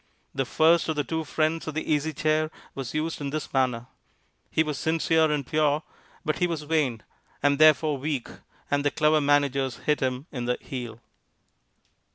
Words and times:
The 0.33 0.45
first 0.45 0.89
of 0.89 0.95
the 0.95 1.03
two 1.03 1.23
friends 1.23 1.67
of 1.67 1.75
the 1.75 1.93
Easy 1.93 2.11
Chair 2.11 2.49
was 2.73 2.95
used 2.95 3.21
in 3.21 3.29
this 3.29 3.53
manner. 3.53 3.85
He 4.49 4.63
was 4.63 4.79
sincere 4.79 5.31
and 5.31 5.45
pure, 5.45 5.83
but 6.25 6.39
he 6.39 6.47
was 6.47 6.63
vain, 6.63 7.03
and 7.43 7.59
therefore 7.59 7.99
weak, 7.99 8.27
and 8.71 8.83
the 8.83 8.89
clever 8.89 9.21
managers 9.21 9.77
hit 9.85 9.99
him 9.99 10.25
in 10.31 10.45
the 10.45 10.57
heel. 10.59 10.99